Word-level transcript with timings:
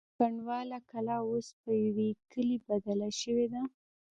کنډواله 0.17 0.77
کلا 0.91 1.17
اوس 1.29 1.47
په 1.61 1.71
یوه 1.85 2.07
کلي 2.31 2.57
بدله 2.67 3.09
شوې 3.21 3.47
ده. 3.53 3.61